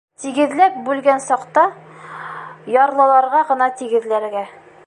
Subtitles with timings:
[0.21, 1.67] —Тигеҙләп бүлгән саҡта,
[2.79, 4.47] ярлыларға ғына тигеҙләргә.